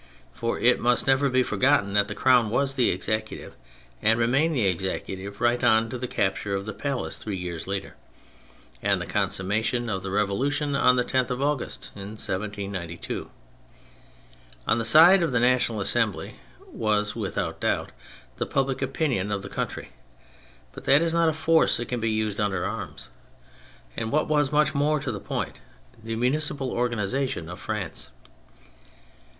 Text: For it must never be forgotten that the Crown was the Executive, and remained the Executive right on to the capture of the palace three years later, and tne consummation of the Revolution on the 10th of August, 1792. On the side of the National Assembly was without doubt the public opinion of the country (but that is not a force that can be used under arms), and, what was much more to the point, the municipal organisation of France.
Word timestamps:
For 0.33 0.57
it 0.57 0.79
must 0.79 1.05
never 1.05 1.29
be 1.29 1.43
forgotten 1.43 1.93
that 1.93 2.07
the 2.07 2.15
Crown 2.15 2.49
was 2.49 2.73
the 2.73 2.89
Executive, 2.89 3.55
and 4.01 4.17
remained 4.17 4.55
the 4.55 4.65
Executive 4.65 5.39
right 5.39 5.63
on 5.63 5.91
to 5.91 5.97
the 5.99 6.07
capture 6.07 6.55
of 6.55 6.65
the 6.65 6.73
palace 6.73 7.19
three 7.19 7.37
years 7.37 7.67
later, 7.67 7.93
and 8.81 8.99
tne 8.99 9.05
consummation 9.07 9.91
of 9.91 10.01
the 10.01 10.09
Revolution 10.09 10.75
on 10.75 10.95
the 10.95 11.03
10th 11.03 11.29
of 11.29 11.39
August, 11.39 11.91
1792. 11.93 13.29
On 14.65 14.79
the 14.79 14.85
side 14.85 15.21
of 15.21 15.31
the 15.31 15.39
National 15.39 15.81
Assembly 15.81 16.37
was 16.65 17.15
without 17.15 17.59
doubt 17.59 17.91
the 18.37 18.47
public 18.47 18.81
opinion 18.81 19.31
of 19.31 19.43
the 19.43 19.49
country 19.49 19.89
(but 20.71 20.85
that 20.85 21.03
is 21.03 21.13
not 21.13 21.29
a 21.29 21.31
force 21.33 21.77
that 21.77 21.89
can 21.89 21.99
be 21.99 22.09
used 22.09 22.39
under 22.39 22.65
arms), 22.65 23.09
and, 23.95 24.11
what 24.11 24.27
was 24.27 24.51
much 24.51 24.73
more 24.73 24.99
to 24.99 25.11
the 25.11 25.19
point, 25.19 25.59
the 26.03 26.15
municipal 26.15 26.71
organisation 26.71 27.47
of 27.47 27.59
France. 27.59 28.09